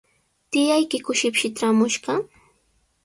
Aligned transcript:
¿Tiyaykiku 0.51 1.11
shipshi 1.19 1.47
traamushqa? 1.57 2.13